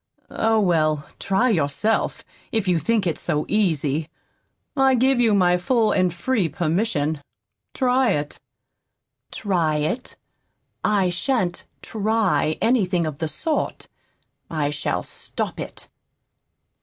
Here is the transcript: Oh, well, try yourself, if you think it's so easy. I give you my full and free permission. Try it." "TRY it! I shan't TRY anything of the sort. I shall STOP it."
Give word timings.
Oh, 0.31 0.59
well, 0.59 1.05
try 1.19 1.49
yourself, 1.51 2.25
if 2.51 2.67
you 2.67 2.79
think 2.79 3.05
it's 3.05 3.21
so 3.21 3.45
easy. 3.47 4.09
I 4.75 4.95
give 4.95 5.19
you 5.19 5.35
my 5.35 5.57
full 5.57 5.91
and 5.91 6.11
free 6.11 6.49
permission. 6.49 7.21
Try 7.75 8.13
it." 8.13 8.39
"TRY 9.31 9.75
it! 9.77 10.15
I 10.83 11.11
shan't 11.11 11.67
TRY 11.83 12.57
anything 12.63 13.05
of 13.05 13.19
the 13.19 13.27
sort. 13.27 13.89
I 14.49 14.71
shall 14.71 15.03
STOP 15.03 15.59
it." 15.59 15.87